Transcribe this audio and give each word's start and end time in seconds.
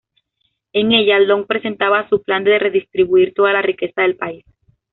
En 0.73 0.93
ella, 0.93 1.19
Long 1.19 1.45
presentaba 1.45 2.09
su 2.09 2.23
plan 2.23 2.43
de 2.43 2.57
redistribuir 2.57 3.35
toda 3.35 3.53
la 3.53 3.61
riqueza 3.61 4.01
del 4.01 4.15
país. 4.17 4.43